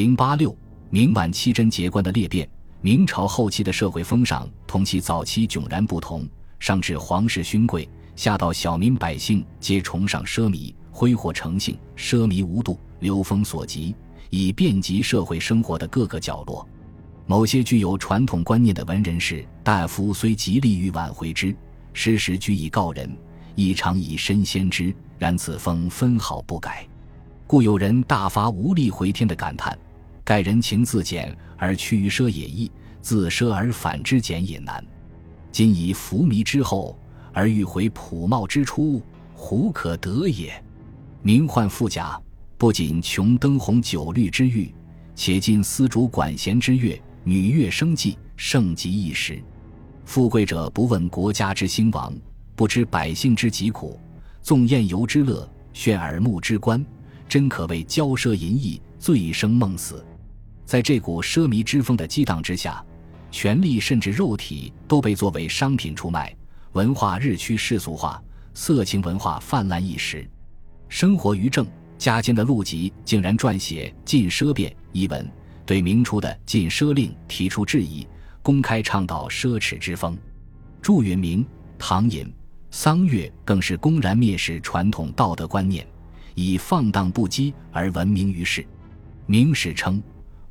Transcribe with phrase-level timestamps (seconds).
[0.00, 0.56] 零八六，
[0.88, 2.48] 明晚期贞节观的裂变。
[2.80, 6.26] 明朝后期的社会风尚同其早期迥然不同，
[6.58, 13.94] 上至皇室勋贵，下到小民百姓，皆崇尚奢靡，挥霍成性，奢靡无度，流风所及，
[14.30, 16.66] 已遍及社会生活的各个角落。
[17.26, 21.54] 某些具有传统观念的文人士大夫虽极力欲挽回之，
[21.92, 23.14] 时时居以告人，
[23.54, 26.88] 亦常以身先之，然此风分毫不改，
[27.46, 29.78] 故有人大发无力回天的感叹。
[30.24, 34.84] 盖人情自简而趋于奢也易，自奢而反之简也难。
[35.52, 36.98] 今以浮靡之后
[37.32, 39.02] 而欲回朴茂之初，
[39.34, 40.52] 胡可得也？
[41.22, 42.20] 名宦富甲，
[42.56, 44.72] 不仅穷灯红酒绿之欲，
[45.14, 49.42] 且尽丝竹管弦之乐，女乐生计，盛极一时。
[50.04, 52.12] 富贵者不问国家之兴亡，
[52.56, 53.98] 不知百姓之疾苦，
[54.40, 56.84] 纵宴游之乐，炫耳目之观，
[57.28, 60.04] 真可谓骄奢淫逸，醉生梦死。
[60.70, 62.80] 在这股奢靡之风的激荡之下，
[63.32, 66.32] 权力甚至肉体都被作为商品出卖，
[66.74, 68.22] 文化日趋世俗化，
[68.54, 70.24] 色情文化泛滥一时。
[70.88, 71.66] 生活于正
[71.98, 75.28] 家间的陆籍竟然撰写《禁奢变》一文，
[75.66, 78.06] 对明初的禁奢令提出质疑，
[78.40, 80.16] 公开倡导奢侈之风。
[80.80, 81.44] 祝允明、
[81.80, 82.32] 唐寅、
[82.70, 85.84] 桑越更是公然蔑视传统道德观念，
[86.36, 88.64] 以放荡不羁而闻名于世。
[89.26, 90.00] 明史称。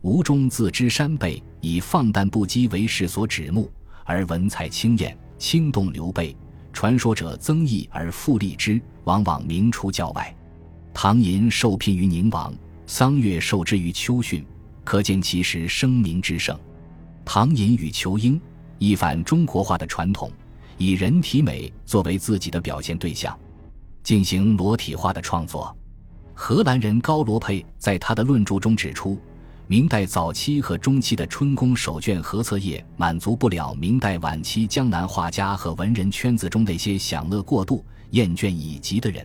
[0.02, 3.69] 吴中自知山背，以放荡不羁为世所指目，
[4.05, 6.36] 而文采清艳，轻动刘备。
[6.72, 10.33] 传说者增益而复立之，往往名出教外。
[10.94, 12.53] 唐寅受聘于宁王，
[12.86, 14.45] 桑越受制于秋训，
[14.86, 16.58] 可见其时声名之盛。
[17.25, 18.39] 唐寅与仇英
[18.77, 20.31] 一反中国化的传统，
[20.77, 23.38] 以人体美作为自己的表现对象，
[24.02, 25.75] 进行裸体化的创作。
[26.33, 29.20] 荷兰人高罗佩在他的论著中指出。
[29.72, 39.23] 明代早期和中期的春宫手卷和册页满足不了明代晚期江南画家和文人圈子中那些享乐过度、厌倦已极的人，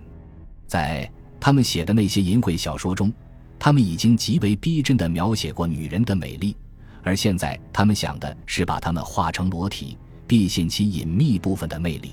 [0.67, 1.11] 在
[1.41, 3.11] 他们写的那些淫秽小说中，
[3.59, 6.55] 他们已经极为逼真地描写过女人的美丽，
[7.03, 12.13] 而现在他们想的是把她们画成裸体，毕现其隐秘部分的魅力。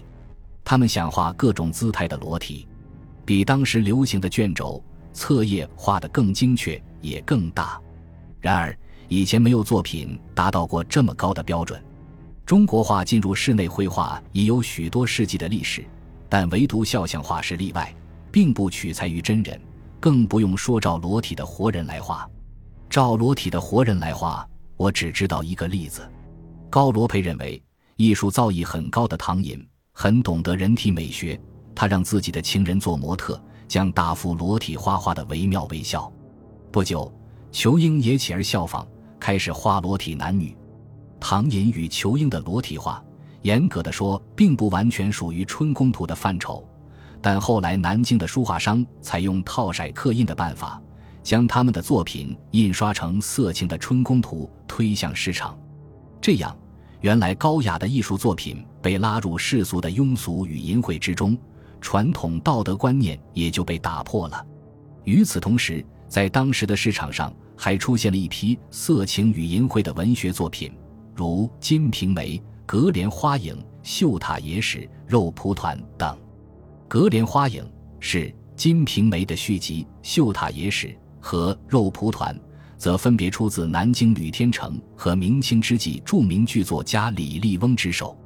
[0.63, 2.66] 他们想画各种姿态的裸体，
[3.25, 7.78] 比当时流行的卷轴、册页画得更精确，也更大。
[8.41, 8.75] 然而，
[9.07, 11.81] 以前没有作品达到过这么高的标准。
[12.44, 15.85] 中国画进入室内绘画已有许多世纪的历史，
[16.28, 17.96] 但唯独肖像画是例外，
[18.31, 19.62] 并不取材于真人，
[20.00, 22.28] 更不用说照裸体的活人来画。
[22.90, 26.02] 照裸体的活人来画，我只知道一个例子。
[26.69, 27.62] 高罗培认为，
[27.96, 31.40] 艺术造诣很高的唐寅很懂得人体美学，
[31.75, 36.12] 他让自己的情人做模特，将大幅裸体画画的惟妙惟肖。
[36.72, 37.13] 不久。
[37.51, 38.88] 仇英也起而效仿，
[39.19, 40.56] 开始画裸体男女。
[41.19, 43.03] 唐寅与仇英的裸体画，
[43.41, 46.66] 严格的说，并不完全属于春宫图的范畴。
[47.22, 50.81] 但后来南京的书画商采用套色刻印的办法，
[51.22, 55.56] 将他们的作品印刷成色情的春宫图推向市场。
[56.19, 56.57] 这样，
[57.01, 61.38] 原来高雅的艺术作品被拉入世俗的庸俗与淫秽之中，
[61.79, 64.44] 传统道德观念也就被打破了。
[65.03, 70.69] 与此同时，在当时的市场上，还出现了一批色情与淫秽的文学作品，
[71.16, 76.13] 如《金瓶梅》《格莲花影》《绣塔野史》《肉蒲团》等。
[76.89, 77.63] 《格莲花影》
[78.01, 78.25] 是
[78.57, 80.88] 《金瓶梅》的续集，《绣塔野史》
[81.22, 82.35] 和《肉蒲团》
[82.78, 88.17] 则分别出自南京吕天成和明清之际著名剧作家李笠翁之手。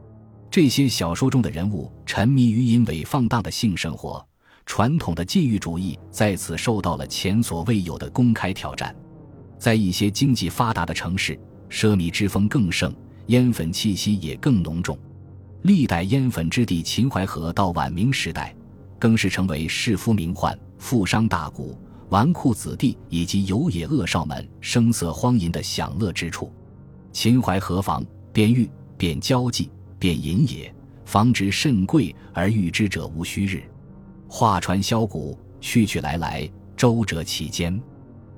[0.50, 4.26] 这些小说中的人物沉迷于淫猥放荡的性生活。
[4.66, 8.94] 传统的禁欲主义在此受到了前所未有的公开挑战，
[9.58, 11.40] 在一些经济发达的城市，
[11.70, 12.94] 奢靡之风更盛，
[13.28, 14.98] 烟粉气息也更浓重。
[15.62, 18.56] 历代烟粉之地秦淮河到晚明时代，
[19.00, 21.64] 更是成为士夫名宦、富商大贾、
[22.10, 26.52] 纨绔子弟以及游野恶少们声色荒淫的享乐之处。
[27.12, 30.74] 秦淮河房，便玉，便交际，便淫也。
[31.06, 33.64] 房值甚贵，而欲之者无虚日。
[34.28, 37.80] 画船箫鼓，去去来来，周折其间。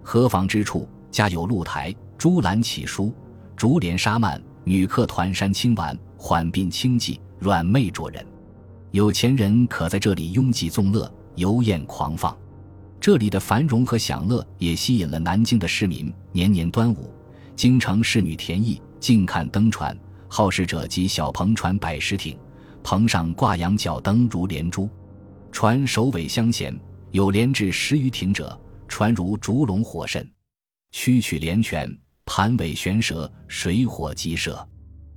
[0.03, 3.13] 河房之处，家有露台，朱栏起书，
[3.55, 8.25] 竹帘纱幔，女客团扇轻挽，缓鬓轻骑，软媚着人。
[8.91, 12.35] 有钱人可在这里拥挤纵乐，游宴狂放。
[12.99, 16.13] 这里的繁荣和享乐也吸引了南京的市民。
[16.31, 17.13] 年年端午，
[17.55, 19.97] 京城仕女田艺，近看登船，
[20.27, 22.37] 好事者及小篷船百十艇，
[22.83, 24.89] 篷上挂羊角灯如连珠。
[25.59, 28.55] 船首尾相衔，有连至十余艇者，
[28.87, 30.31] 船如烛龙火神。
[30.91, 31.91] 曲曲连泉，
[32.27, 34.63] 盘尾悬蛇，水火鸡舍。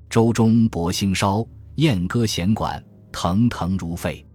[0.08, 2.82] 舟中薄星烧，燕歌弦管，
[3.12, 4.26] 腾腾如沸。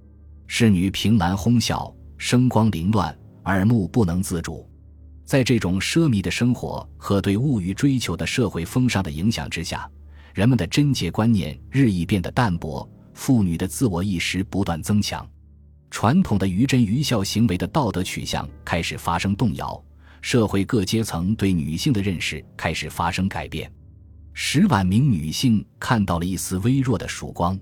[0.45, 4.69] 侍女凭栏哄笑，声光凌乱，耳目不能自主。
[5.25, 9.89] 在这种奢靡的生活和对物欲追求的社会风尚的影响之下，
[10.35, 15.27] 人们的贞洁观念日益变得淡薄，妇女的自我意识不断增强，
[15.95, 19.81] 传统的愚真愚孝行为的道德取向开始发生动摇，
[20.19, 23.71] 社会各阶层对女性的认识开始发生改变。
[24.33, 27.57] 十万名女性看到了一丝微弱的曙光。